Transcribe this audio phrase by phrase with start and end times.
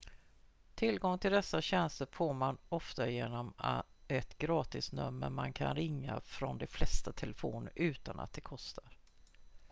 [0.75, 3.53] tillgång till dessa tjänster får man ofta genom
[4.07, 8.97] ett gratisnummer man kan ringa från de flesta telefoner utan att det kostar